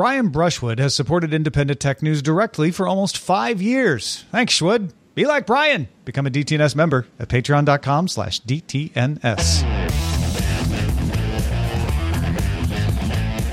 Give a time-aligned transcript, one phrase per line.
[0.00, 4.24] Brian Brushwood has supported Independent Tech News directly for almost five years.
[4.32, 4.94] Thanks, Schwood.
[5.14, 5.88] Be like Brian.
[6.06, 9.28] Become a DTNS member at patreon.com slash DTNS.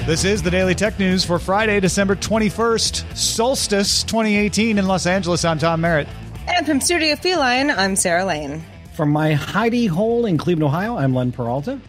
[0.06, 5.44] This is the Daily Tech News for Friday, December 21st, Solstice 2018 in Los Angeles.
[5.44, 6.08] I'm Tom Merritt.
[6.48, 8.64] And from Studio Feline, I'm Sarah Lane.
[8.94, 11.82] From my hidey hole in Cleveland, Ohio, I'm Len Peralta.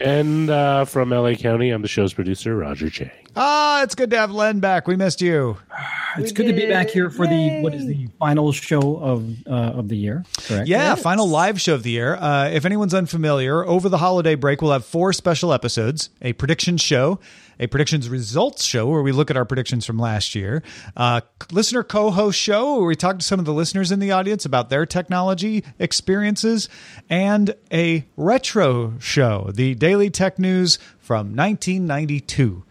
[0.00, 3.25] And uh, from LA County, I'm the show's producer, Roger Chang.
[3.38, 4.88] Ah, it's good to have Len back.
[4.88, 5.58] We missed you.
[6.18, 9.50] It's good to be back here for the what is the final show of uh,
[9.50, 10.66] of the year, correct?
[10.66, 12.14] Yeah, final live show of the year.
[12.14, 16.80] Uh, if anyone's unfamiliar, over the holiday break, we'll have four special episodes: a predictions
[16.80, 17.20] show,
[17.60, 20.62] a predictions results show where we look at our predictions from last year,
[20.96, 24.46] uh, listener co-host show where we talk to some of the listeners in the audience
[24.46, 26.70] about their technology experiences,
[27.10, 32.64] and a retro show, the daily tech news from 1992.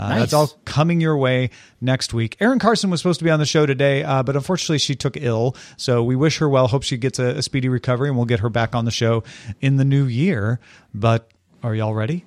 [0.00, 0.20] Uh, Nice.
[0.20, 2.38] That's all coming your way next week.
[2.40, 5.14] Erin Carson was supposed to be on the show today, uh, but unfortunately she took
[5.18, 5.54] ill.
[5.76, 6.68] So we wish her well.
[6.68, 9.24] Hope she gets a, a speedy recovery, and we'll get her back on the show
[9.60, 10.58] in the new year.
[10.94, 11.30] But
[11.62, 12.24] are y'all ready?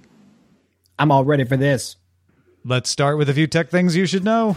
[1.00, 1.96] I'm all ready for this.
[2.64, 4.56] Let's start with a few tech things you should know.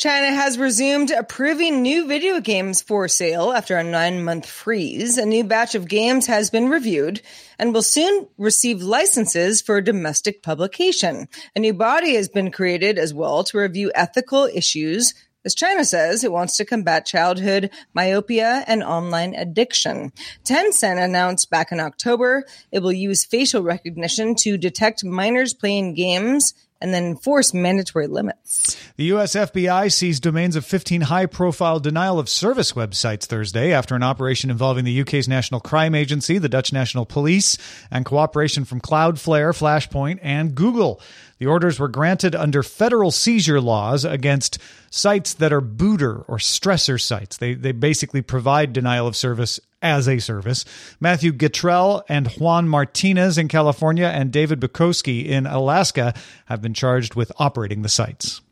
[0.00, 5.18] China has resumed approving new video games for sale after a nine month freeze.
[5.18, 7.20] A new batch of games has been reviewed
[7.58, 11.28] and will soon receive licenses for domestic publication.
[11.54, 15.12] A new body has been created as well to review ethical issues.
[15.44, 20.14] As China says, it wants to combat childhood myopia and online addiction.
[20.44, 26.54] Tencent announced back in October it will use facial recognition to detect minors playing games
[26.80, 28.76] and then enforce mandatory limits.
[28.96, 29.34] The U.S.
[29.34, 34.50] FBI seized domains of 15 high profile denial of service websites Thursday after an operation
[34.50, 37.58] involving the UK's National Crime Agency, the Dutch National Police,
[37.90, 41.00] and cooperation from Cloudflare, Flashpoint, and Google.
[41.40, 44.58] The orders were granted under federal seizure laws against
[44.90, 47.38] sites that are booter or stressor sites.
[47.38, 50.66] They, they basically provide denial of service as a service.
[51.00, 56.12] Matthew Gatrel and Juan Martinez in California and David Bukoski in Alaska
[56.44, 58.42] have been charged with operating the sites.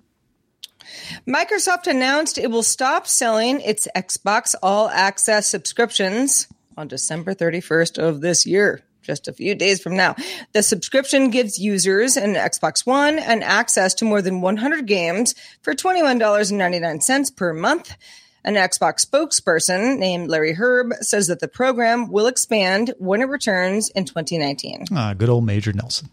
[1.26, 6.48] Microsoft announced it will stop selling its Xbox All Access subscriptions
[6.78, 8.82] on December 31st of this year.
[9.08, 10.14] Just a few days from now.
[10.52, 15.72] The subscription gives users an Xbox One and access to more than 100 games for
[15.72, 17.96] $21.99 per month.
[18.48, 23.90] An Xbox spokesperson named Larry Hryb says that the program will expand when it returns
[23.90, 24.86] in 2019.
[24.90, 26.08] Ah, good old Major Nelson.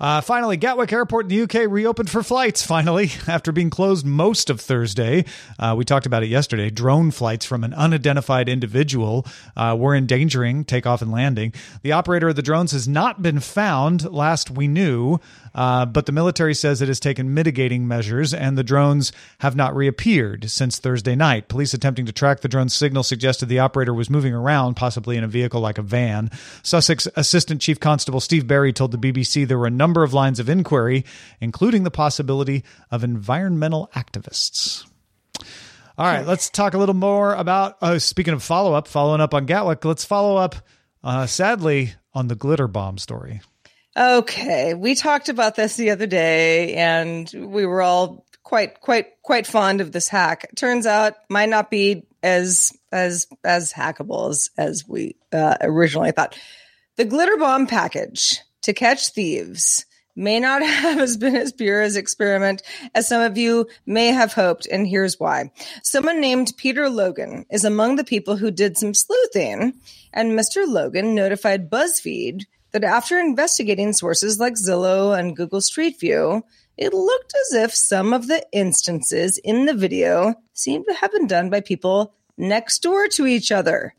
[0.00, 4.48] Uh, finally, Gatwick Airport in the UK reopened for flights, finally, after being closed most
[4.48, 5.26] of Thursday.
[5.58, 6.70] Uh, we talked about it yesterday.
[6.70, 11.52] Drone flights from an unidentified individual uh, were endangering takeoff and landing.
[11.82, 15.20] The operator of the drones has not been found, last we knew,
[15.54, 19.74] uh, but the military says it has taken mitigating measures and the drones have not
[19.76, 21.48] reappeared since Thursday night.
[21.48, 25.24] Police attempting to track the drone's signal suggested the operator was moving around, possibly in
[25.24, 26.30] a vehicle like a van.
[26.62, 30.40] Sussex Assistant Chief Constable Steve Barry told the BBC there were a number of lines
[30.40, 31.04] of inquiry,
[31.40, 34.86] including the possibility of environmental activists.
[35.96, 37.76] All right, let's talk a little more about.
[37.80, 40.56] Uh, speaking of follow up, following up on Gatwick, let's follow up,
[41.04, 43.40] uh, sadly, on the glitter bomb story.
[43.96, 49.46] Okay, we talked about this the other day, and we were all quite, quite, quite
[49.46, 50.50] fond of this hack.
[50.56, 56.36] Turns out, might not be as as as hackable as as we uh, originally thought.
[56.96, 59.84] The glitter bomb package to catch thieves
[60.16, 62.62] may not have as been as pure as experiment
[62.96, 65.52] as some of you may have hoped, and here's why.
[65.84, 69.74] Someone named Peter Logan is among the people who did some sleuthing,
[70.12, 70.66] and Mr.
[70.66, 72.44] Logan notified BuzzFeed
[72.74, 76.42] that after investigating sources like Zillow and Google Street View,
[76.76, 81.28] it looked as if some of the instances in the video seemed to have been
[81.28, 83.94] done by people next door to each other.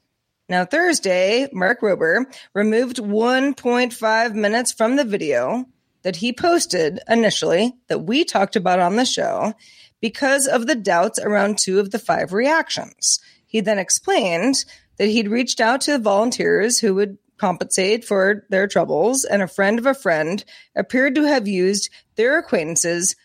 [0.50, 5.64] Now, Thursday, Mark Rober removed 1.5 minutes from the video
[6.02, 9.54] that he posted initially that we talked about on the show
[10.02, 13.22] because of the doubts around two of the five reactions.
[13.46, 14.66] He then explained
[14.98, 19.48] that he'd reached out to the volunteers who would compensate for their troubles, and a
[19.48, 20.44] friend of a friend
[20.76, 23.16] appeared to have used their acquaintances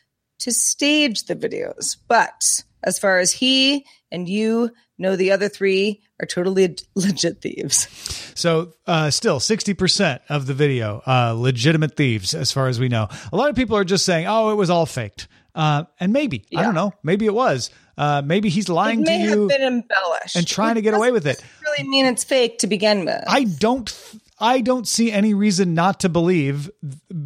[0.40, 1.96] to stage the videos.
[2.08, 7.88] But as far as he and you know, the other three are totally legit thieves.
[8.34, 13.08] So, uh, still 60% of the video, uh, legitimate thieves, as far as we know.
[13.32, 15.28] A lot of people are just saying, oh, it was all faked.
[15.54, 16.60] Uh, and maybe, yeah.
[16.60, 17.70] I don't know, maybe it was.
[17.98, 19.46] Uh, maybe he's lying to you.
[19.46, 21.44] been embellished and trying to get away with it.
[21.78, 23.22] Really mean it's fake to begin with.
[23.26, 23.88] I don't
[24.42, 26.70] I don't see any reason not to believe,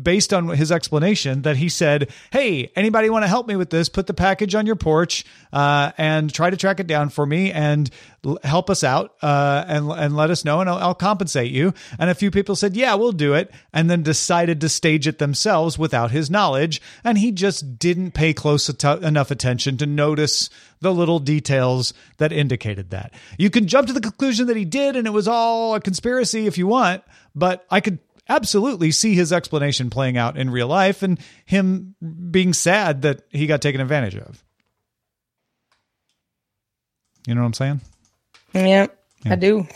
[0.03, 3.89] based on his explanation, that he said, Hey, anybody want to help me with this?
[3.89, 7.53] Put the package on your porch uh, and try to track it down for me
[7.53, 7.89] and
[8.25, 11.73] l- help us out uh, and, and let us know, and I'll, I'll, compensate you.
[12.01, 13.53] And a few people said, Yeah, we'll do it.
[13.73, 16.83] And then decided to stage it themselves without his knowledge.
[17.05, 20.51] And he just didn't pay close at- enough attention to notice
[20.81, 23.13] the little details that indicated that.
[23.39, 26.47] You can jump to the conclusion that he did and it was all a conspiracy
[26.47, 27.03] if you want,
[27.35, 27.99] but I could
[28.29, 31.95] absolutely see his explanation playing out in real life and him
[32.31, 34.43] being sad that he got taken advantage of.
[37.27, 37.81] You know what I'm saying?
[38.53, 38.87] Yeah,
[39.25, 39.33] yeah.
[39.33, 39.67] I do.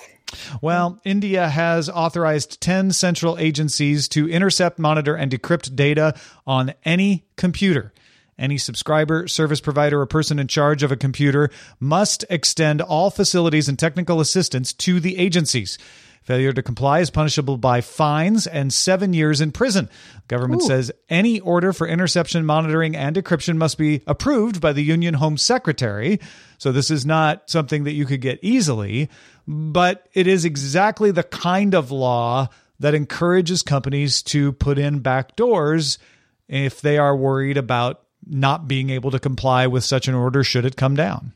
[0.60, 6.14] Well, India has authorized 10 central agencies to intercept, monitor, and decrypt data
[6.46, 7.92] on any computer.
[8.38, 11.50] Any subscriber, service provider, or person in charge of a computer
[11.80, 15.76] must extend all facilities and technical assistance to the agencies.
[16.22, 19.88] Failure to comply is punishable by fines and seven years in prison.
[20.28, 20.66] Government Ooh.
[20.66, 25.38] says any order for interception, monitoring, and decryption must be approved by the Union Home
[25.38, 26.20] Secretary.
[26.58, 29.08] So this is not something that you could get easily,
[29.46, 32.48] but it is exactly the kind of law
[32.78, 35.98] that encourages companies to put in back doors
[36.46, 40.64] if they are worried about not being able to comply with such an order should
[40.64, 41.32] it come down?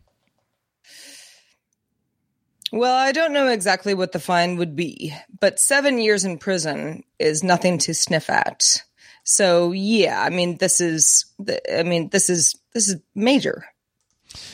[2.73, 7.05] Well, I don't know exactly what the fine would be, but seven years in prison
[7.19, 8.83] is nothing to sniff at.
[9.25, 11.27] So, yeah, I mean, this is,
[11.71, 13.67] I mean, this is this is major.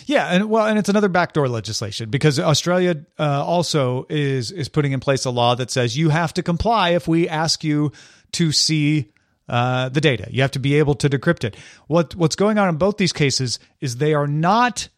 [0.06, 4.92] Yeah, and well, and it's another backdoor legislation because Australia uh, also is is putting
[4.92, 7.92] in place a law that says you have to comply if we ask you
[8.32, 9.12] to see
[9.48, 10.28] uh, the data.
[10.30, 11.56] You have to be able to decrypt it.
[11.86, 14.88] What what's going on in both these cases is they are not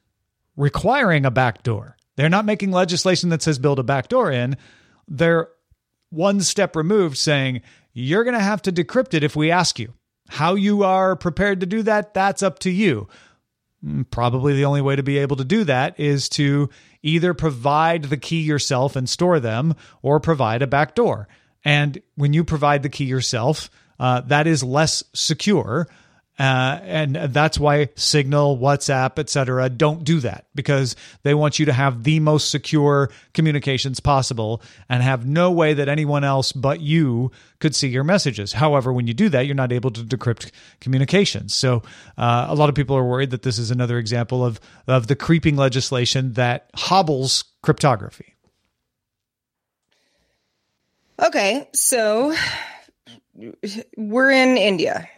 [0.56, 1.96] requiring a backdoor.
[2.16, 4.56] They're not making legislation that says build a backdoor in.
[5.08, 5.48] They're
[6.10, 7.62] one step removed, saying
[7.92, 9.94] you're going to have to decrypt it if we ask you.
[10.28, 13.08] How you are prepared to do that, that's up to you.
[13.84, 16.68] Mm, probably the only way to be able to do that is to
[17.02, 21.26] either provide the key yourself and store them or provide a backdoor.
[21.64, 23.70] And when you provide the key yourself,
[24.00, 25.86] uh, that is less secure.
[26.38, 31.72] Uh, and that's why Signal, WhatsApp, etc., don't do that because they want you to
[31.74, 37.30] have the most secure communications possible and have no way that anyone else but you
[37.58, 38.54] could see your messages.
[38.54, 40.50] However, when you do that, you're not able to decrypt
[40.80, 41.54] communications.
[41.54, 41.82] So
[42.16, 45.16] uh, a lot of people are worried that this is another example of of the
[45.16, 48.34] creeping legislation that hobbles cryptography.
[51.22, 52.34] Okay, so
[53.96, 55.08] we're in India.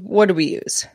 [0.00, 0.86] What do we use?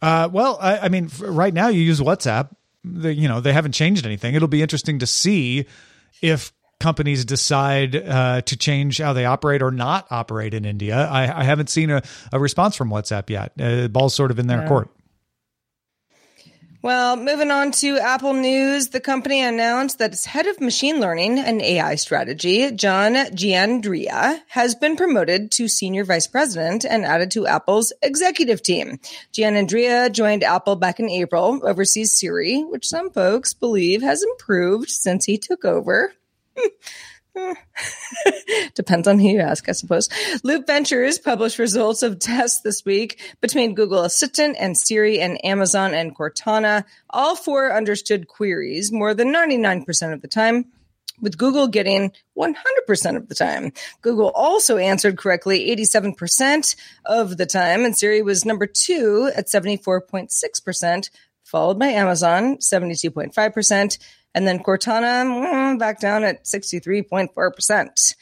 [0.00, 2.54] Uh, well, I, I, mean, right now you use WhatsApp.
[2.84, 4.34] The, you know, they haven't changed anything.
[4.34, 5.66] It'll be interesting to see
[6.22, 10.96] if companies decide uh, to change how they operate or not operate in India.
[10.96, 13.52] I, I haven't seen a, a, response from WhatsApp yet.
[13.60, 14.68] Uh, ball's sort of in their yeah.
[14.68, 14.90] court.
[16.80, 21.40] Well, moving on to Apple News, the company announced that its head of machine learning
[21.40, 27.48] and AI strategy, John Giannandrea, has been promoted to senior vice president and added to
[27.48, 29.00] Apple's executive team.
[29.32, 35.24] Giannandrea joined Apple back in April, oversees Siri, which some folks believe has improved since
[35.24, 36.12] he took over.
[38.74, 40.08] Depends on who you ask, I suppose.
[40.42, 45.94] Loop Ventures published results of tests this week between Google Assistant and Siri and Amazon
[45.94, 46.84] and Cortana.
[47.10, 50.66] All four understood queries more than 99% of the time
[51.20, 53.72] with Google getting 100% of the time.
[54.02, 61.10] Google also answered correctly 87% of the time, and Siri was number two at 74.6%,
[61.44, 63.98] followed by Amazon, 72.5%,
[64.34, 68.14] and then Cortana mm, back down at 63.4%.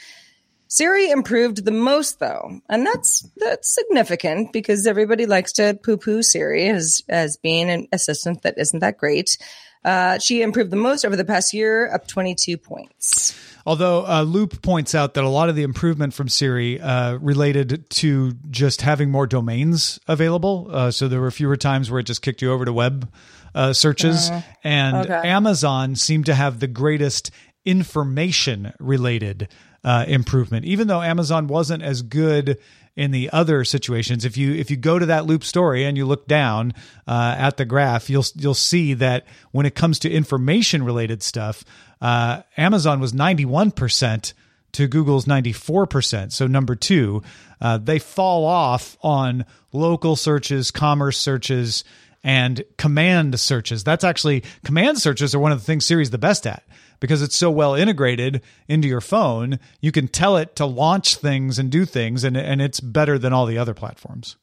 [0.68, 6.68] Siri improved the most though, and that's that's significant because everybody likes to poo-poo Siri
[6.68, 9.38] as as being an assistant that isn't that great.
[9.84, 13.38] Uh, she improved the most over the past year, up 22 points.
[13.64, 17.88] Although uh, Loop points out that a lot of the improvement from Siri uh, related
[17.90, 20.68] to just having more domains available.
[20.70, 23.08] Uh, so there were fewer times where it just kicked you over to web
[23.56, 24.30] uh, searches.
[24.62, 25.28] and okay.
[25.28, 27.30] Amazon seemed to have the greatest
[27.64, 29.48] information related
[29.82, 32.58] uh, improvement, even though Amazon wasn't as good
[32.96, 34.24] in the other situations.
[34.24, 36.72] If you if you go to that loop story and you look down
[37.06, 41.64] uh, at the graph, you'll you'll see that when it comes to information related stuff,
[42.00, 44.34] uh, Amazon was ninety one percent
[44.72, 46.32] to Google's ninety four percent.
[46.32, 47.22] So number two,
[47.60, 51.84] uh, they fall off on local searches, commerce searches.
[52.26, 53.84] And command searches.
[53.84, 56.64] That's actually command searches are one of the things Siri's the best at
[56.98, 59.60] because it's so well integrated into your phone.
[59.80, 63.32] You can tell it to launch things and do things, and, and it's better than
[63.32, 64.36] all the other platforms.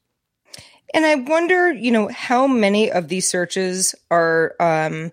[0.93, 5.11] And I wonder, you know, how many of these searches are um,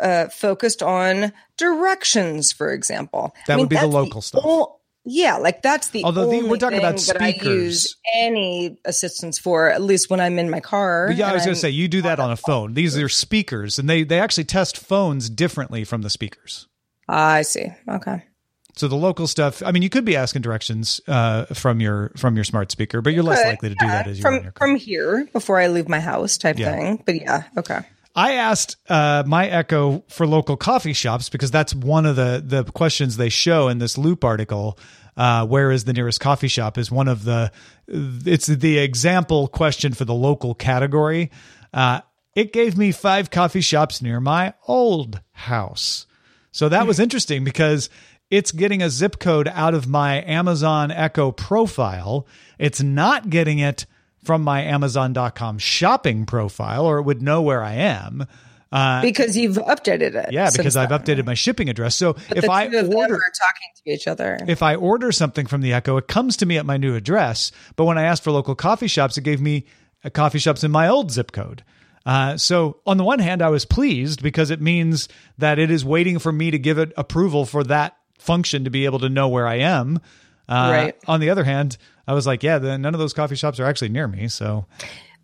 [0.00, 3.34] uh, focused on directions, for example.
[3.46, 4.44] That I would be the local stuff.
[4.44, 4.77] ol-
[5.08, 7.96] yeah, like that's the Although the- we're talking about that I use speakers.
[8.14, 11.08] any assistance for, at least when I'm in my car.
[11.08, 12.74] But yeah, I was going to say you do that on a phone.
[12.74, 16.68] These are speakers, and they they actually test phones differently from the speakers.
[17.08, 17.66] I see.
[17.88, 18.24] Okay.
[18.76, 19.60] So the local stuff.
[19.66, 23.12] I mean, you could be asking directions uh, from your from your smart speaker, but
[23.12, 24.68] you're less likely to do that as you're in from your car.
[24.68, 26.76] from here before I leave my house, type Yeah.
[26.76, 27.02] thing.
[27.04, 27.80] But yeah, okay.
[28.14, 32.64] I asked uh, my Echo for local coffee shops because that's one of the the
[32.64, 34.78] questions they show in this Loop article.
[35.16, 36.78] Uh, where is the nearest coffee shop?
[36.78, 37.50] Is one of the
[37.88, 41.30] it's the example question for the local category.
[41.72, 42.00] Uh,
[42.34, 46.06] it gave me five coffee shops near my old house.
[46.52, 47.90] So that was interesting because
[48.30, 52.26] it's getting a zip code out of my Amazon Echo profile.
[52.58, 53.86] It's not getting it
[54.28, 58.26] from my Amazon.com shopping profile, or it would know where I am.
[58.70, 60.32] Uh, Because you've updated it.
[60.32, 61.96] yeah, because I've updated my shipping address.
[61.96, 64.38] So But if I order, talking to each other.
[64.46, 67.52] if I order something from the Echo, it comes to me at my new address.
[67.76, 69.64] But when I asked for local coffee shops, it gave me
[70.04, 71.64] uh, coffee shops in my old zip code.
[72.04, 75.08] Uh, so on the one hand, I was pleased because it means
[75.38, 78.84] that it is waiting for me to give it approval for that function to be
[78.84, 80.00] able to know where I am.
[80.46, 80.96] Uh, Right.
[81.06, 83.66] On the other hand, I was like, yeah, then none of those coffee shops are
[83.66, 84.26] actually near me.
[84.28, 84.66] So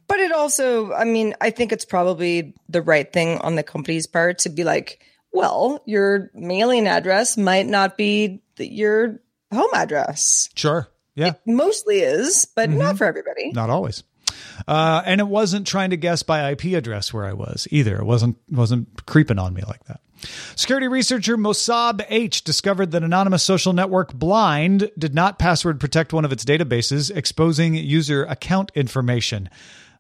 [0.07, 4.07] But it also, I mean, I think it's probably the right thing on the company's
[4.07, 5.01] part to be like,
[5.33, 9.19] well, your mailing address might not be the, your
[9.53, 10.49] home address.
[10.55, 10.87] sure,
[11.17, 12.79] yeah, Mostly is, but Mm-hmm.
[12.79, 13.51] not for everybody.
[13.53, 14.05] not always.
[14.69, 17.97] Uh, and it wasn't trying to guess by IP address where I was either.
[17.97, 20.01] It wasn't wasn't creeping on me like that.
[20.57, 26.25] Security researcher Mossab H discovered that anonymous social network Blind did not password protect one
[26.25, 29.49] of its databases, exposing user account information.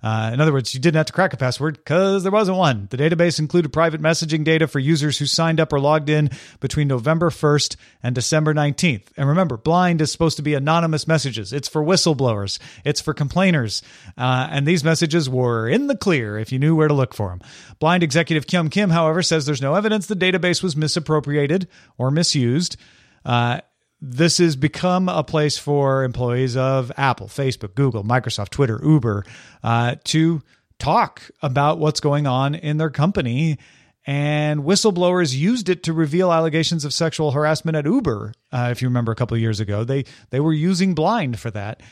[0.04, 2.86] Uh, in other words, you didn't have to crack a password because there wasn't one.
[2.90, 6.28] The database included private messaging data for users who signed up or logged in
[6.60, 9.06] between November 1st and December 19th.
[9.16, 11.54] And remember, blind is supposed to be anonymous messages.
[11.54, 13.82] It's for whistleblowers, it's for complainers.
[14.18, 17.30] Uh, and these messages were in the clear if you knew where to look for
[17.30, 17.40] them.
[17.78, 22.76] Blind executive Kyum Kim, however, says there's no evidence the database was misappropriated or misused.
[23.24, 23.60] Uh,
[24.06, 29.24] this has become a place for employees of Apple, Facebook, Google, Microsoft, Twitter, Uber
[29.62, 30.42] uh, to
[30.78, 33.58] talk about what's going on in their company.
[34.06, 38.34] And whistleblowers used it to reveal allegations of sexual harassment at Uber.
[38.52, 41.82] Uh, if you remember a couple years ago, they they were using Blind for that.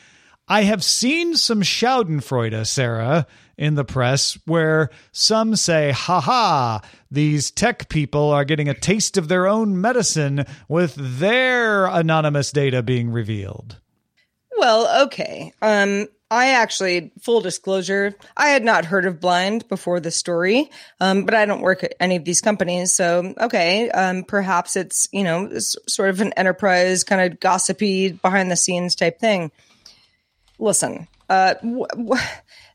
[0.53, 7.51] I have seen some Schadenfreude, Sarah, in the press where some say, ha ha, these
[7.51, 13.11] tech people are getting a taste of their own medicine with their anonymous data being
[13.11, 13.79] revealed.
[14.59, 15.55] Well, okay.
[15.63, 21.25] Um, I actually, full disclosure, I had not heard of Blind before the story, um,
[21.25, 22.93] but I don't work at any of these companies.
[22.93, 28.51] So, okay, um, perhaps it's, you know, sort of an enterprise kind of gossipy behind
[28.51, 29.51] the scenes type thing.
[30.63, 32.23] Listen, uh, w- w-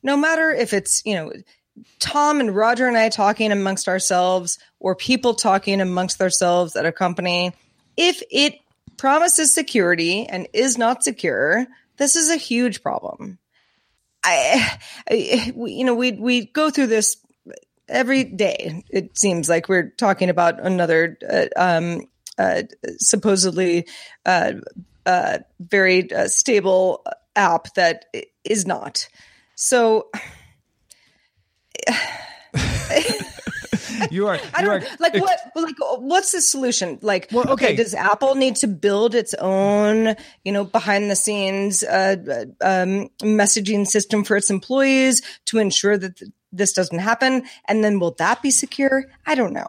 [0.03, 1.31] no matter if it's, you know,
[1.99, 6.91] Tom and Roger and I talking amongst ourselves or people talking amongst themselves at a
[6.91, 7.53] company,
[7.95, 8.55] if it
[8.97, 11.65] promises security and is not secure,
[11.95, 13.37] this is a huge problem.
[14.21, 14.79] I,
[15.09, 17.15] I you know, we we go through this
[17.87, 18.83] every day.
[18.89, 22.01] It seems like we're talking about another uh, um,
[22.37, 22.63] uh,
[22.97, 23.87] supposedly
[24.25, 24.53] uh,
[25.05, 27.05] uh, very uh, stable
[27.37, 28.05] app that
[28.43, 29.07] is not.
[29.55, 30.09] So
[34.11, 34.39] you are.
[34.53, 36.99] I don't are like what like what's the solution?
[37.01, 37.67] Like Well, okay.
[37.67, 37.75] okay.
[37.75, 43.87] does Apple need to build its own, you know, behind the scenes uh, um, messaging
[43.87, 47.43] system for its employees to ensure that th- this doesn't happen?
[47.67, 49.05] And then will that be secure?
[49.25, 49.67] I don't know.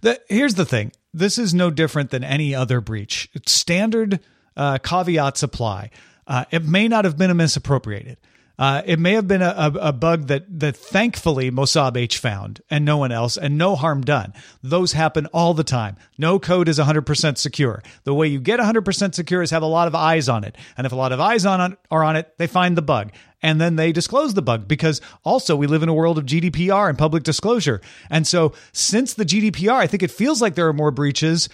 [0.00, 0.92] The, here's the thing.
[1.12, 3.28] This is no different than any other breach.
[3.34, 4.20] It's standard
[4.56, 5.90] uh, caveats apply.
[6.30, 8.16] Uh, it may not have been a misappropriated.
[8.56, 12.60] Uh, it may have been a, a, a bug that that thankfully Mossab H found
[12.70, 14.32] and no one else, and no harm done.
[14.62, 15.96] Those happen all the time.
[16.18, 17.82] No code is 100% secure.
[18.04, 20.86] The way you get 100% secure is have a lot of eyes on it, and
[20.86, 23.10] if a lot of eyes on it are on it, they find the bug
[23.42, 26.88] and then they disclose the bug because also we live in a world of GDPR
[26.88, 27.80] and public disclosure.
[28.10, 31.48] And so since the GDPR, I think it feels like there are more breaches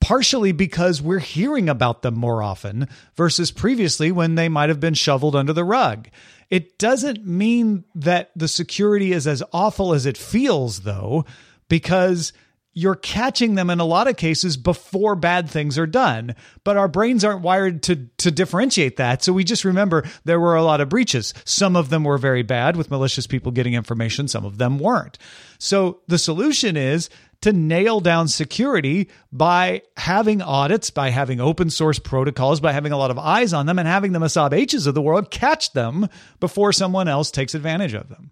[0.00, 4.94] partially because we're hearing about them more often versus previously when they might have been
[4.94, 6.08] shoveled under the rug.
[6.48, 11.24] It doesn't mean that the security is as awful as it feels though
[11.68, 12.32] because
[12.72, 16.34] you're catching them in a lot of cases before bad things are done.
[16.62, 19.22] But our brains aren't wired to to differentiate that.
[19.24, 21.34] So we just remember there were a lot of breaches.
[21.44, 25.18] Some of them were very bad with malicious people getting information, some of them weren't.
[25.58, 27.10] So the solution is
[27.42, 32.98] to nail down security by having audits, by having open source protocols, by having a
[32.98, 36.08] lot of eyes on them and having the Mossab H's of the world catch them
[36.38, 38.30] before someone else takes advantage of them.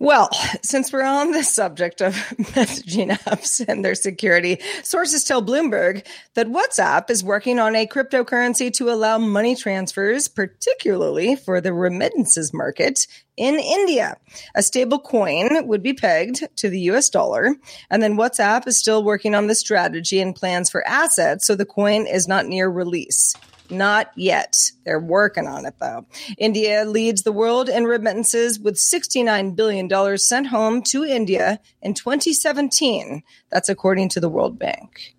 [0.00, 0.30] Well,
[0.62, 2.14] since we're on the subject of
[2.54, 8.72] messaging apps and their security, sources tell Bloomberg that WhatsApp is working on a cryptocurrency
[8.74, 14.16] to allow money transfers, particularly for the remittances market in India.
[14.54, 17.54] A stable coin would be pegged to the US dollar.
[17.90, 21.64] And then WhatsApp is still working on the strategy and plans for assets, so the
[21.64, 23.34] coin is not near release.
[23.70, 24.56] Not yet.
[24.84, 26.06] They're working on it though.
[26.38, 33.22] India leads the world in remittances with $69 billion sent home to India in 2017.
[33.50, 35.14] That's according to the World Bank.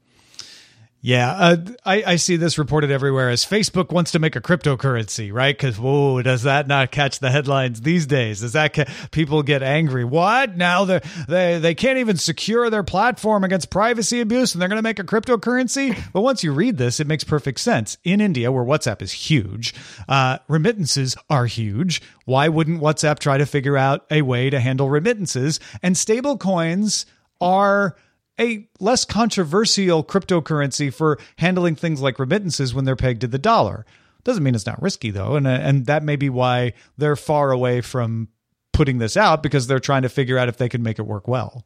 [1.02, 5.32] Yeah, uh, I, I see this reported everywhere as Facebook wants to make a cryptocurrency,
[5.32, 5.56] right?
[5.56, 8.42] Because whoa, does that not catch the headlines these days?
[8.42, 10.04] Does that ca- people get angry?
[10.04, 10.84] What now?
[10.84, 14.84] They they they can't even secure their platform against privacy abuse, and they're going to
[14.84, 15.98] make a cryptocurrency.
[16.12, 17.98] But once you read this, it makes perfect sense.
[18.04, 19.74] In India, where WhatsApp is huge,
[20.10, 22.02] uh, remittances are huge.
[22.26, 25.62] Why wouldn't WhatsApp try to figure out a way to handle remittances?
[25.82, 27.06] And stable coins
[27.40, 27.96] are
[28.40, 33.86] a less controversial cryptocurrency for handling things like remittances when they're pegged to the dollar.
[34.24, 37.82] Doesn't mean it's not risky though, and and that may be why they're far away
[37.82, 38.28] from
[38.74, 41.28] putting this out because they're trying to figure out if they can make it work
[41.28, 41.66] well.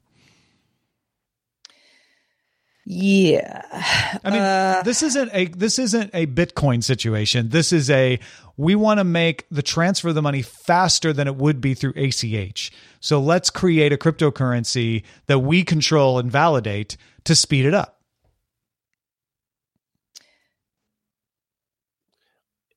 [2.86, 3.62] Yeah.
[4.24, 7.50] I mean, Uh, this isn't a this isn't a Bitcoin situation.
[7.50, 8.20] This is a
[8.58, 11.94] we want to make the transfer of the money faster than it would be through
[11.96, 12.72] ACH.
[13.00, 18.00] So let's create a cryptocurrency that we control and validate to speed it up.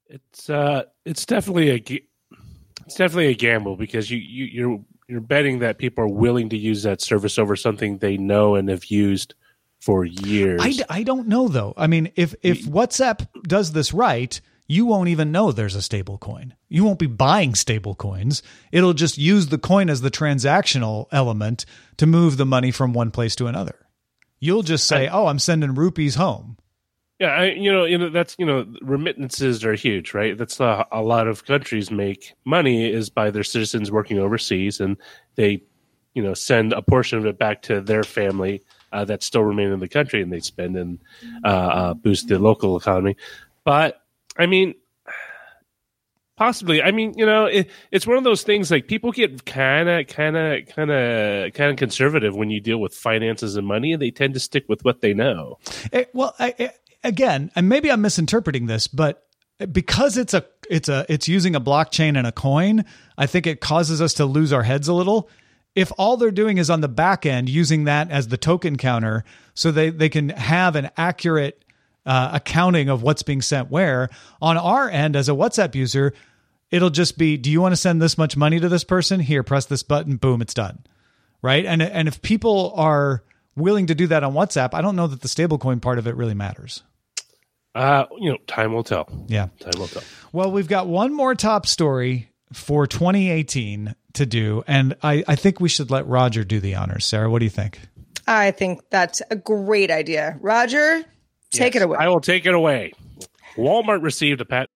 [0.09, 2.01] It's uh, it's definitely a
[2.87, 6.57] it's definitely a gamble because you, you you're you're betting that people are willing to
[6.57, 9.35] use that service over something they know and have used
[9.81, 10.61] for years.
[10.63, 11.75] I, I don't know though.
[11.77, 16.19] I mean, if if WhatsApp does this right, you won't even know there's a stable
[16.19, 16.55] coin.
[16.69, 18.43] You won't be buying stable coins.
[18.73, 21.67] It'll just use the coin as the transactional element
[21.99, 23.87] to move the money from one place to another.
[24.41, 26.59] You'll just say, "Oh, I'm sending rupees home."
[27.19, 30.37] Yeah, I, you know, you know that's you know remittances are huge, right?
[30.37, 34.97] That's a, a lot of countries make money is by their citizens working overseas, and
[35.37, 35.63] they,
[36.15, 39.73] you know, send a portion of it back to their family uh, that still remain
[39.73, 40.99] in the country, and they spend and
[41.45, 43.17] uh, uh, boost the local economy.
[43.65, 44.03] But
[44.39, 44.75] I mean,
[46.37, 46.83] possibly.
[46.83, 50.07] I mean, you know, it, it's one of those things like people get kind of,
[50.07, 54.03] kind of, kind of, kind of conservative when you deal with finances and money, and
[54.03, 55.59] they tend to stick with what they know.
[55.93, 56.69] Eh, well, I, eh,
[57.03, 59.27] again, and maybe I'm misinterpreting this, but
[59.73, 62.85] because it's a it's a it's using a blockchain and a coin,
[63.17, 65.31] I think it causes us to lose our heads a little.
[65.75, 69.25] If all they're doing is on the back end using that as the token counter,
[69.55, 71.65] so they they can have an accurate
[72.07, 74.09] uh, accounting of what's being sent where.
[74.41, 76.15] On our end, as a WhatsApp user,
[76.71, 79.21] it'll just be, do you want to send this much money to this person?
[79.21, 80.85] Here, press this button, boom, it's done.
[81.43, 81.67] Right?
[81.67, 83.23] And and if people are
[83.57, 86.17] willing to do that on WhatsApp, I don't know that the stablecoin part of it
[86.17, 86.83] really matters.
[87.75, 89.07] Uh, you know, time will tell.
[89.27, 89.49] Yeah.
[89.61, 90.03] Time will tell.
[90.33, 95.61] Well, we've got one more top story for 2018 to do, and I, I think
[95.61, 97.05] we should let Roger do the honors.
[97.05, 97.79] Sarah, what do you think?
[98.27, 100.39] I think that's a great idea.
[100.41, 101.05] Roger,
[101.57, 101.99] take Yes, it away.
[101.99, 102.93] I will take it away.
[103.57, 104.69] Walmart received a pat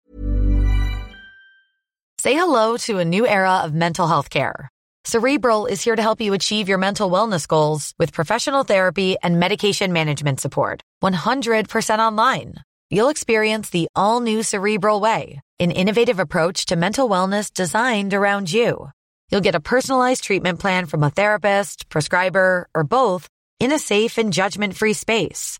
[2.20, 4.68] Say hello to a new era of mental health care.
[5.06, 9.40] Cerebral is here to help you achieve your mental wellness goals with professional therapy and
[9.40, 10.82] medication management support.
[11.02, 12.56] 100% online.
[12.90, 18.52] You'll experience the all new Cerebral Way, an innovative approach to mental wellness designed around
[18.52, 18.90] you.
[19.30, 23.28] You'll get a personalized treatment plan from a therapist, prescriber, or both
[23.60, 25.59] in a safe and judgment free space.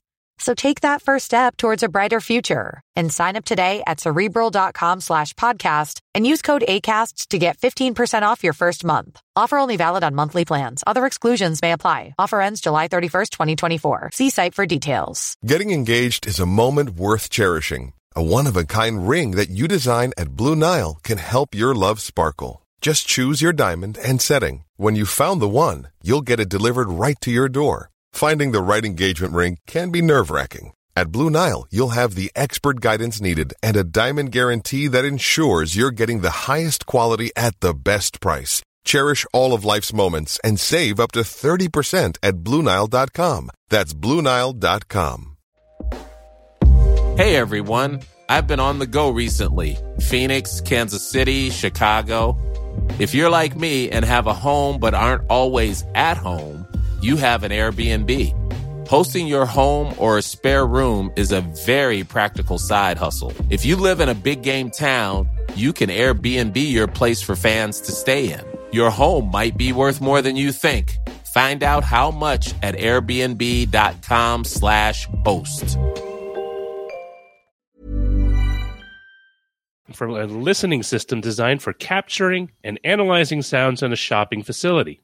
[0.41, 4.99] So take that first step towards a brighter future and sign up today at cerebral.com
[4.99, 9.21] slash podcast and use code ACasts to get 15% off your first month.
[9.35, 10.83] Offer only valid on monthly plans.
[10.87, 12.15] Other exclusions may apply.
[12.17, 14.09] Offer ends July 31st, 2024.
[14.13, 15.37] See site for details.
[15.45, 17.93] Getting engaged is a moment worth cherishing.
[18.15, 21.75] A one of a kind ring that you design at Blue Nile can help your
[21.75, 22.65] love sparkle.
[22.81, 24.63] Just choose your diamond and setting.
[24.75, 27.90] When you found the one, you'll get it delivered right to your door.
[28.11, 30.73] Finding the right engagement ring can be nerve wracking.
[30.95, 35.75] At Blue Nile, you'll have the expert guidance needed and a diamond guarantee that ensures
[35.75, 38.61] you're getting the highest quality at the best price.
[38.83, 43.49] Cherish all of life's moments and save up to 30% at BlueNile.com.
[43.69, 45.37] That's BlueNile.com.
[47.17, 52.37] Hey everyone, I've been on the go recently Phoenix, Kansas City, Chicago.
[52.99, 56.60] If you're like me and have a home but aren't always at home,
[57.01, 58.87] you have an Airbnb.
[58.87, 63.33] Hosting your home or a spare room is a very practical side hustle.
[63.49, 67.79] If you live in a big game town, you can Airbnb your place for fans
[67.81, 68.41] to stay in.
[68.73, 70.97] Your home might be worth more than you think.
[71.33, 75.77] Find out how much at airbnb.com slash host.
[79.93, 84.99] From a listening system designed for capturing and analyzing sounds in a shopping facility.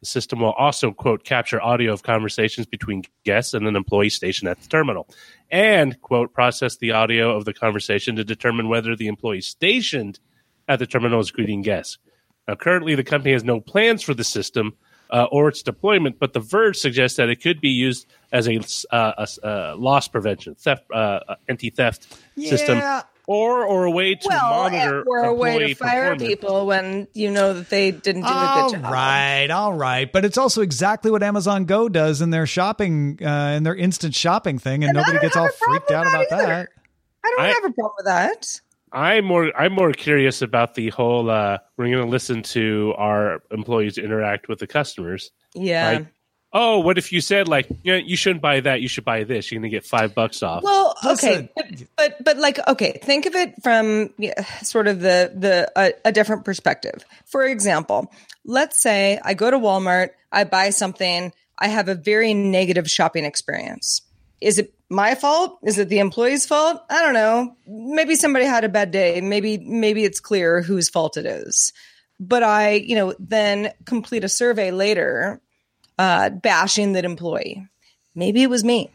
[0.00, 4.50] The system will also, quote, capture audio of conversations between guests and an employee stationed
[4.50, 5.08] at the terminal,
[5.50, 10.20] and, quote, process the audio of the conversation to determine whether the employee stationed
[10.68, 11.98] at the terminal is greeting guests.
[12.46, 14.74] Now, currently, the company has no plans for the system
[15.10, 18.58] uh, or its deployment, but The Verge suggests that it could be used as a,
[18.94, 22.06] uh, a, a loss prevention, theft, uh, anti theft
[22.36, 22.80] system
[23.26, 27.30] or or a way to well, monitor or a way to fire people when you
[27.30, 28.92] know that they didn't do a good job.
[28.92, 33.54] right, all right, but it's also exactly what Amazon Go does in their shopping, uh,
[33.56, 36.46] in their instant shopping thing, and, And nobody gets all freaked out about that either.
[36.46, 36.68] that.
[37.24, 38.60] I don't I- have a problem with that.
[38.92, 41.28] I'm more I'm more curious about the whole.
[41.28, 45.32] Uh, we're going to listen to our employees interact with the customers.
[45.54, 45.90] Yeah.
[45.90, 46.06] Like,
[46.56, 49.24] oh, what if you said like, you know, you shouldn't buy that, you should buy
[49.24, 49.52] this.
[49.52, 50.62] You're going to get five bucks off.
[50.62, 51.66] Well, okay, but,
[51.96, 56.12] but but like okay, think of it from yeah, sort of the the a, a
[56.12, 57.04] different perspective.
[57.26, 58.10] For example,
[58.44, 63.26] let's say I go to Walmart, I buy something, I have a very negative shopping
[63.26, 64.00] experience.
[64.40, 65.58] Is it my fault?
[65.62, 66.82] Is it the employee's fault?
[66.88, 67.56] I don't know.
[67.66, 69.20] Maybe somebody had a bad day.
[69.20, 71.72] Maybe maybe it's clear whose fault it is.
[72.18, 75.42] But I, you know, then complete a survey later
[75.98, 77.66] uh, bashing that employee.
[78.14, 78.90] Maybe it was me.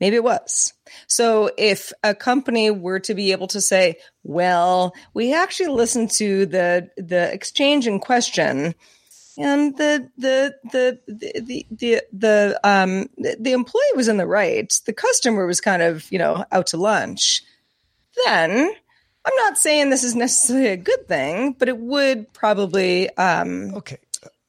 [0.00, 0.72] Maybe it was.
[1.08, 6.46] So if a company were to be able to say, well, we actually listened to
[6.46, 8.74] the the exchange in question
[9.38, 14.92] and the the the the the, the, um the employee was in the right, the
[14.92, 17.42] customer was kind of, you know, out to lunch,
[18.26, 18.70] then
[19.24, 23.98] I'm not saying this is necessarily a good thing, but it would probably um Okay,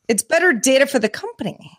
[0.09, 1.77] it's better data for the company.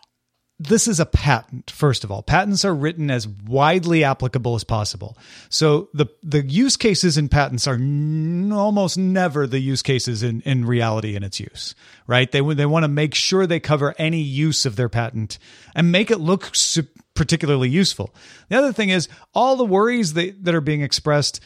[0.57, 5.17] this is a patent first of all patents are written as widely applicable as possible
[5.49, 10.41] so the the use cases in patents are n- almost never the use cases in
[10.41, 11.73] in reality in its use
[12.07, 15.37] right they they want to make sure they cover any use of their patent
[15.75, 18.13] and make it look su- particularly useful
[18.49, 21.41] the other thing is all the worries that, that are being expressed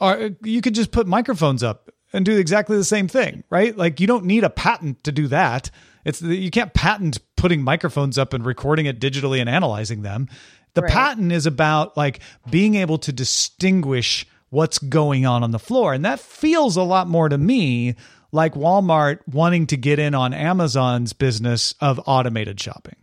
[0.00, 3.76] are you could just put microphones up and do exactly the same thing, right?
[3.76, 5.70] Like you don't need a patent to do that.
[6.04, 10.28] It's you can't patent putting microphones up and recording it digitally and analyzing them.
[10.74, 10.90] The Right.
[10.90, 16.04] patent is about like being able to distinguish what's going on on the floor, and
[16.04, 17.94] that feels a lot more to me
[18.32, 22.96] like Walmart wanting to get in on Amazon's business of automated shopping.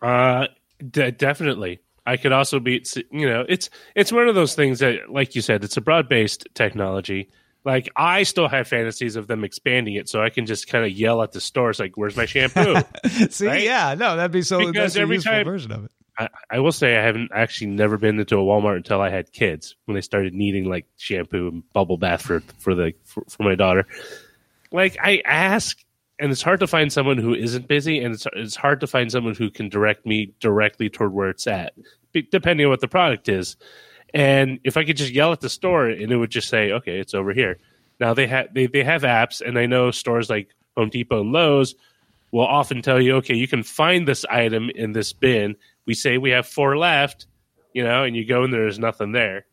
[0.00, 0.46] Uh,
[0.90, 1.80] de- definitely.
[2.06, 5.42] I could also be, you know, it's it's one of those things that, like you
[5.42, 7.28] said, it's a broad based technology.
[7.68, 10.90] Like I still have fantasies of them expanding it, so I can just kind of
[10.90, 12.76] yell at the stores, like, "Where's my shampoo?"
[13.28, 13.62] See, Right?
[13.62, 14.58] yeah, no, that'd be so.
[14.58, 15.90] Because every time- version of it.
[16.18, 19.32] I, I will say I haven't actually never been into a Walmart until I had
[19.32, 23.42] kids when they started needing like shampoo and bubble bath for for the for, for
[23.42, 23.86] my daughter.
[24.72, 25.78] Like I ask
[26.18, 29.12] and it's hard to find someone who isn't busy, and it's it's hard to find
[29.12, 31.74] someone who can direct me directly toward where it's at,
[32.30, 33.56] depending on what the product is.
[34.14, 36.98] And if I could just yell at the store, and it would just say, "Okay,
[36.98, 37.58] it's over here."
[38.00, 41.32] Now they have they they have apps, and I know stores like Home Depot and
[41.32, 41.74] Lowe's
[42.32, 46.18] will often tell you, "Okay, you can find this item in this bin." We say
[46.18, 47.26] we have four left,
[47.72, 49.46] you know, and you go and there's nothing there.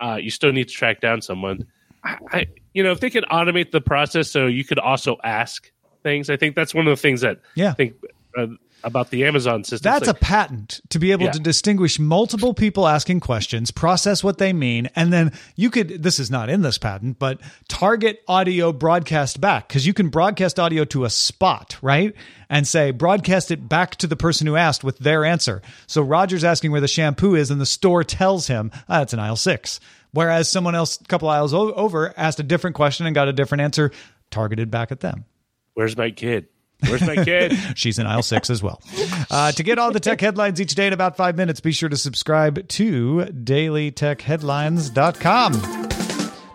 [0.00, 1.66] Uh, you still need to track down someone.
[2.04, 5.70] I, I, you know, if they could automate the process so you could also ask
[6.02, 6.30] things.
[6.30, 7.70] I think that's one of the things that yeah.
[7.70, 7.94] I think
[8.36, 8.46] uh,
[8.84, 9.90] about the Amazon system.
[9.90, 11.32] That's like, a patent to be able yeah.
[11.32, 16.02] to distinguish multiple people asking questions, process what they mean, and then you could.
[16.02, 20.60] This is not in this patent, but target audio broadcast back because you can broadcast
[20.60, 22.14] audio to a spot, right?
[22.48, 25.60] And say broadcast it back to the person who asked with their answer.
[25.86, 29.18] So Roger's asking where the shampoo is, and the store tells him, ah, it's in
[29.18, 29.80] aisle six.
[30.12, 33.60] Whereas someone else, a couple aisles over, asked a different question and got a different
[33.60, 33.90] answer
[34.30, 35.26] targeted back at them.
[35.74, 36.48] Where's my kid?
[36.86, 37.56] Where's my kid?
[37.76, 38.82] She's in aisle six as well.
[39.30, 41.88] Uh, to get all the tech headlines each day in about five minutes, be sure
[41.88, 45.88] to subscribe to dailytechheadlines.com.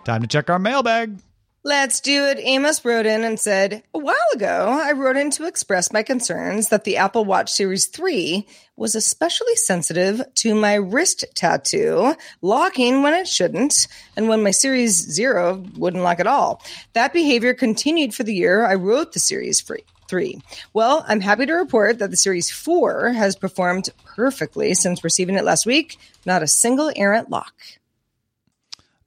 [0.04, 1.18] Time to check our mailbag.
[1.66, 2.38] Let's do it.
[2.42, 6.68] Amos wrote in and said, A while ago, I wrote in to express my concerns
[6.68, 13.14] that the Apple Watch Series 3 was especially sensitive to my wrist tattoo, locking when
[13.14, 16.62] it shouldn't, and when my Series Zero wouldn't lock at all.
[16.92, 19.62] That behavior continued for the year I wrote the Series
[20.08, 20.40] 3.
[20.72, 25.44] Well, I'm happy to report that the Series 4 has performed perfectly since receiving it
[25.44, 25.98] last week.
[26.26, 27.54] Not a single errant lock.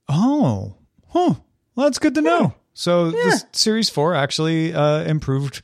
[0.08, 0.74] Oh,
[1.08, 1.34] huh.
[1.74, 2.40] Well, that's good to know.
[2.40, 2.50] Yeah.
[2.78, 3.10] So yeah.
[3.24, 5.62] this series four actually uh, improved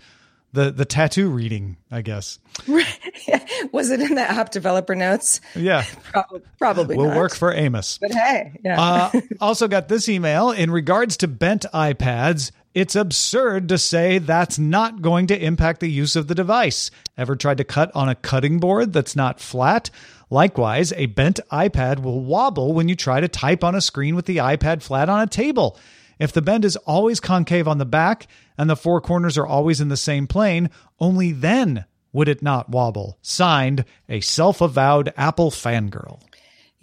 [0.53, 2.41] the the tattoo reading, I guess.
[3.73, 5.41] Was it in the app developer notes?
[5.55, 6.41] Yeah, probably.
[6.59, 7.99] Probably will work for Amos.
[7.99, 8.81] But hey, yeah.
[8.81, 12.51] uh, also got this email in regards to bent iPads.
[12.75, 16.91] It's absurd to say that's not going to impact the use of the device.
[17.17, 19.91] Ever tried to cut on a cutting board that's not flat?
[20.29, 24.27] Likewise, a bent iPad will wobble when you try to type on a screen with
[24.27, 25.79] the iPad flat on a table.
[26.19, 28.27] If the bend is always concave on the back
[28.59, 32.71] and the four corners are always in the same plane, only then would it not
[32.71, 33.19] wobble.
[33.23, 36.21] Signed, a self avowed Apple fangirl.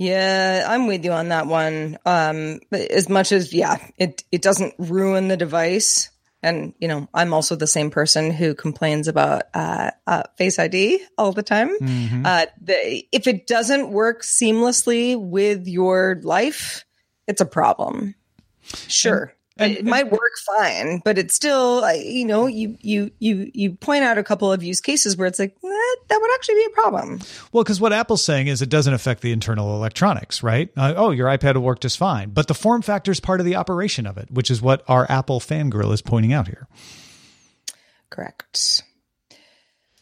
[0.01, 1.99] Yeah, I'm with you on that one.
[2.07, 6.09] Um, as much as yeah, it it doesn't ruin the device,
[6.41, 11.05] and you know, I'm also the same person who complains about uh, uh, Face ID
[11.19, 11.69] all the time.
[11.79, 12.25] Mm-hmm.
[12.25, 16.83] Uh, the, if it doesn't work seamlessly with your life,
[17.27, 18.15] it's a problem.
[18.87, 19.35] Sure.
[19.61, 24.03] And, it might work fine, but it's still, you know, you you you you point
[24.03, 26.73] out a couple of use cases where it's like eh, that would actually be a
[26.73, 27.19] problem.
[27.51, 30.69] Well, because what Apple's saying is it doesn't affect the internal electronics, right?
[30.75, 33.45] Uh, oh, your iPad will work just fine, but the form factor is part of
[33.45, 36.67] the operation of it, which is what our Apple fangirl is pointing out here.
[38.09, 38.83] Correct.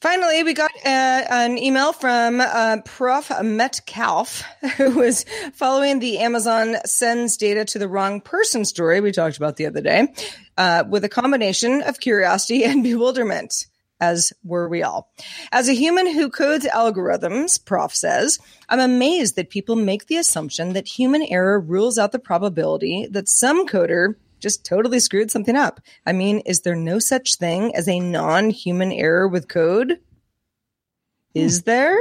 [0.01, 3.29] Finally, we got uh, an email from uh, Prof.
[3.43, 4.43] Metcalf,
[4.77, 9.57] who was following the Amazon sends data to the wrong person story we talked about
[9.57, 10.07] the other day,
[10.57, 13.67] uh, with a combination of curiosity and bewilderment,
[13.99, 15.11] as were we all.
[15.51, 20.71] As a human who codes algorithms, Prof says, I'm amazed that people make the assumption
[20.73, 25.79] that human error rules out the probability that some coder just totally screwed something up.
[26.05, 29.99] I mean, is there no such thing as a non human error with code?
[31.33, 31.65] Is hmm.
[31.65, 31.97] there?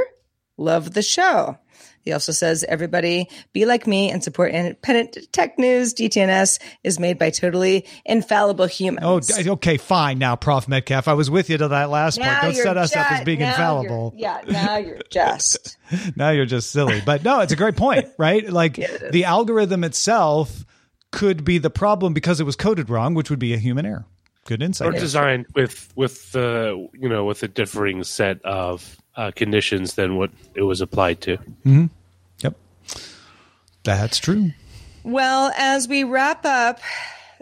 [0.57, 1.57] Love the show.
[2.01, 5.93] He also says, everybody be like me and support independent tech news.
[5.93, 9.31] DTNS is made by totally infallible humans.
[9.31, 10.17] Oh, okay, fine.
[10.17, 10.67] Now, Prof.
[10.67, 12.55] Metcalf, I was with you to that last now point.
[12.55, 14.13] Don't set us up as being infallible.
[14.15, 15.77] Yeah, now you're just.
[16.15, 17.01] now you're just silly.
[17.05, 18.49] But no, it's a great point, right?
[18.49, 20.65] Like yeah, the algorithm itself
[21.11, 24.05] could be the problem because it was coded wrong, which would be a human error.
[24.45, 24.87] Good insight.
[24.87, 29.95] Or designed with with the uh, you know with a differing set of uh, conditions
[29.95, 31.37] than what it was applied to.
[31.37, 31.85] Mm-hmm.
[32.39, 32.55] Yep,
[33.83, 34.51] that's true.
[35.03, 36.79] Well, as we wrap up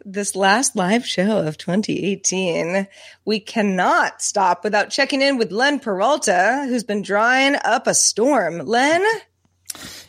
[0.05, 2.87] this last live show of 2018,
[3.25, 8.59] we cannot stop without checking in with Len Peralta, who's been drawing up a storm.
[8.59, 9.03] Len,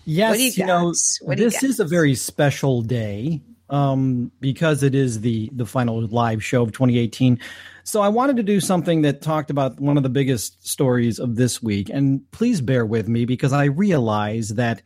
[0.04, 0.94] Yes, you, you know,
[1.36, 6.62] this is a very special day um, because it is the the final live show
[6.62, 7.38] of 2018.
[7.84, 11.36] So I wanted to do something that talked about one of the biggest stories of
[11.36, 11.88] this week.
[11.88, 14.82] And please bear with me because I realize that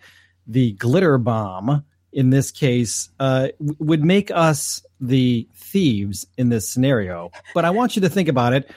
[0.47, 7.31] the glitter bomb in this case uh, would make us the thieves in this scenario.
[7.55, 8.71] But I want you to think about it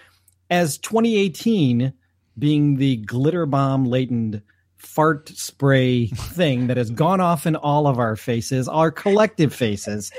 [0.50, 1.94] as 2018
[2.38, 4.42] being the glitter bomb latent
[4.86, 10.12] fart spray thing that has gone off in all of our faces, our collective faces,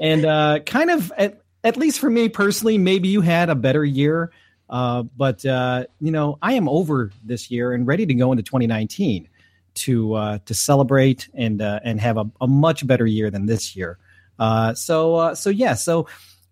[0.00, 3.84] and uh, kind of at, at least for me personally, maybe you had a better
[3.84, 4.32] year.
[4.68, 8.42] Uh, but uh, you know, I am over this year and ready to go into
[8.42, 9.28] 2019
[9.74, 13.74] to uh, to celebrate and uh, and have a, a, much better year than this
[13.76, 13.98] year.
[14.38, 16.06] Uh, so uh, so yeah, so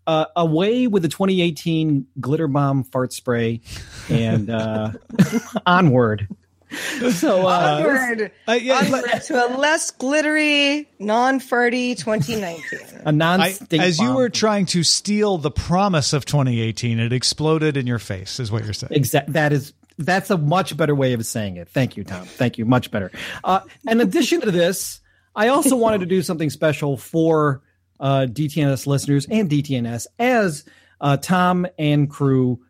[0.07, 3.61] uh, away with the 2018 glitter bomb fart spray
[4.09, 4.93] and uh,
[5.67, 6.29] onward.
[7.11, 13.03] So uh, onward, uh, yeah, onward to a less glittery, non-farty 2019.
[13.07, 14.07] A non As bomb.
[14.07, 18.41] you were trying to steal the promise of 2018, it exploded in your face.
[18.41, 18.93] Is what you're saying?
[18.93, 19.33] Exactly.
[19.33, 21.69] That is that's a much better way of saying it.
[21.69, 22.25] Thank you, Tom.
[22.25, 22.65] Thank you.
[22.65, 23.11] Much better.
[23.43, 25.01] Uh, in addition to this,
[25.35, 27.63] I also wanted to do something special for
[28.01, 30.65] uh, DTNS listeners and DTNS as
[31.01, 32.61] uh, Tom and crew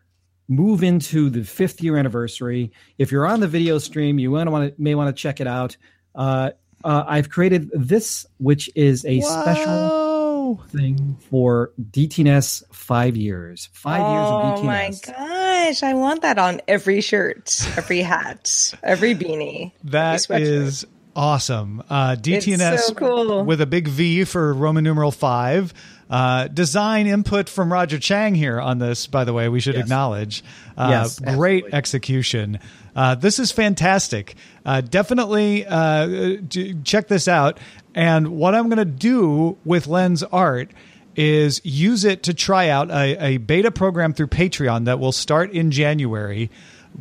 [0.49, 2.73] move into the fifth year anniversary.
[2.97, 5.77] If you're on the video stream, you want to may want to check it out.
[6.13, 6.51] Uh,
[6.83, 9.41] uh, I've created this, which is a Whoa.
[9.41, 13.69] special thing for DTNS five years.
[13.73, 15.09] Five oh, years of DTNS.
[15.09, 19.71] Oh my gosh, I want that on every shirt, every hat, every beanie.
[19.83, 20.85] That every is
[21.19, 21.83] awesome.
[21.89, 23.43] Uh, DTNS so cool.
[23.43, 25.73] with a big V for Roman numeral five.
[26.09, 29.83] Uh, design input from Roger Chang here on this, by the way, we should yes.
[29.83, 30.43] acknowledge.
[30.75, 32.57] Uh, yes, great execution.
[32.95, 34.35] Uh, this is fantastic.
[34.65, 36.37] Uh, definitely uh,
[36.83, 37.59] check this out.
[37.93, 40.71] And what I'm going to do with Lens Art
[41.15, 45.51] is use it to try out a, a beta program through Patreon that will start
[45.51, 46.49] in January.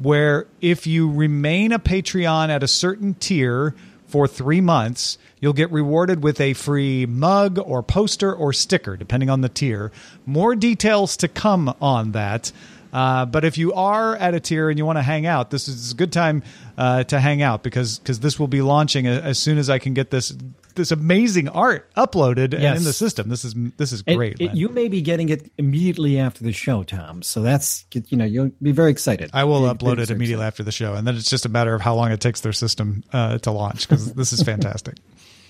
[0.03, 3.75] Where if you remain a Patreon at a certain tier,
[4.09, 9.31] for three months, you'll get rewarded with a free mug or poster or sticker, depending
[9.31, 9.93] on the tier.
[10.27, 12.51] More details to come on that.
[12.93, 15.69] Uh, but if you are at a tier and you want to hang out, this
[15.69, 16.43] is a good time
[16.79, 19.93] uh, to hang out because because this will be launching as soon as I can
[19.93, 20.35] get this
[20.79, 22.79] this amazing art uploaded yes.
[22.79, 23.29] in the system.
[23.29, 24.41] This is this is great.
[24.41, 27.23] It, it, you may be getting it immediately after the show, Tom.
[27.23, 29.31] So that's you know you'll be very excited.
[29.35, 31.83] I will upload it immediately after the show, and then it's just a matter of
[31.83, 34.97] how long it takes their system uh, to launch because this is fantastic.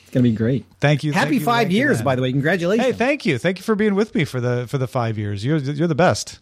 [0.09, 0.65] It's gonna be great.
[0.81, 1.13] Thank you.
[1.13, 2.33] Happy thank five you, years, by the way.
[2.33, 2.87] Congratulations.
[2.87, 3.37] Hey, thank you.
[3.37, 5.45] Thank you for being with me for the for the five years.
[5.45, 6.41] You're you're the best.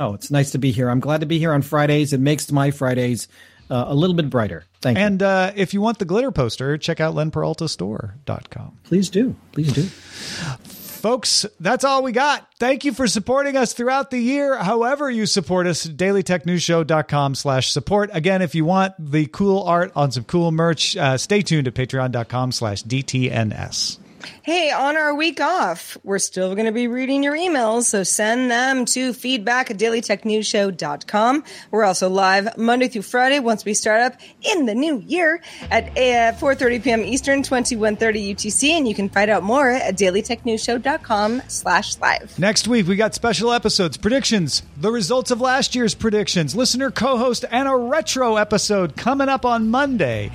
[0.00, 0.88] Oh, it's nice to be here.
[0.88, 2.14] I'm glad to be here on Fridays.
[2.14, 3.28] It makes my Fridays
[3.72, 4.64] uh, a little bit brighter.
[4.80, 5.26] Thank and, you.
[5.26, 8.78] And uh, if you want the glitter poster, check out lenperaltastore.com.
[8.84, 9.34] Please do.
[9.52, 9.82] Please do.
[11.02, 12.46] Folks, that's all we got.
[12.60, 14.56] Thank you for supporting us throughout the year.
[14.56, 18.10] However you support us, dailytechnewsshow.com slash support.
[18.12, 21.74] Again, if you want the cool art on some cool merch, uh, stay tuned at
[21.74, 23.98] patreon.com slash DTNS.
[24.42, 28.50] Hey, on our week off, we're still going to be reading your emails, so send
[28.50, 31.44] them to feedback at dailytechnewsshow.com.
[31.70, 35.88] We're also live Monday through Friday once we start up in the new year at
[35.90, 37.00] uh, 4.30 p.m.
[37.02, 42.38] Eastern, 21.30 UTC, and you can find out more at dailytechnewsshow.com slash live.
[42.38, 47.44] Next week, we got special episodes, predictions, the results of last year's predictions, listener co-host,
[47.50, 50.30] and a retro episode coming up on Monday.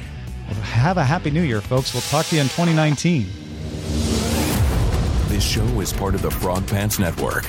[0.48, 1.94] Have a happy new year, folks.
[1.94, 3.47] We'll talk to you in 2019.
[5.38, 7.44] This show is part of the Frog Pants Network.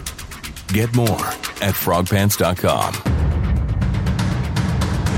[0.75, 1.09] Get more
[1.65, 2.93] at frogpants.com.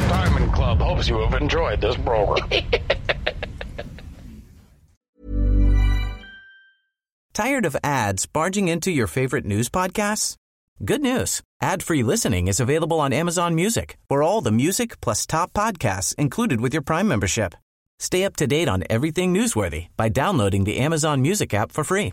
[0.09, 2.49] Diamond Club hopes you have enjoyed this program.
[7.35, 10.37] Tired of ads barging into your favorite news podcasts?
[10.85, 11.43] Good news.
[11.61, 16.61] Ad-free listening is available on Amazon Music for all the music plus top podcasts included
[16.61, 17.57] with your Prime membership.
[17.99, 22.13] Stay up to date on everything newsworthy by downloading the Amazon Music app for free